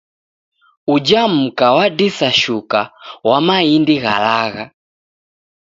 [0.93, 2.79] Uja mka wadisa shuka
[3.29, 4.65] wa maindi gha lagha.